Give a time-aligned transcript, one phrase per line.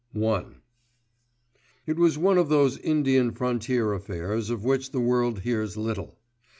[0.19, 0.43] *I*
[1.85, 6.17] It was one of those Indian Frontier affairs of which the world hears little.